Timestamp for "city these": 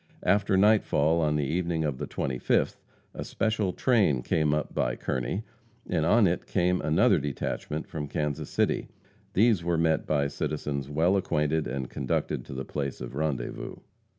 8.49-9.63